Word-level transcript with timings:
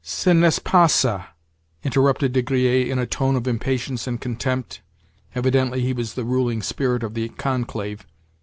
Ce 0.03 0.25
n'est 0.33 0.59
pas 0.63 0.87
ça," 0.91 1.27
interrupted 1.85 2.31
De 2.33 2.41
Griers 2.41 2.89
in 2.91 2.97
a 2.97 3.05
tone 3.05 3.35
of 3.35 3.45
impatience 3.47 4.07
and 4.07 4.19
contempt 4.19 4.81
(evidently 5.35 5.81
he 5.81 5.93
was 5.93 6.15
the 6.15 6.23
ruling 6.25 6.63
spirit 6.63 7.03
of 7.03 7.13
the 7.13 7.29
conclave). 7.29 8.07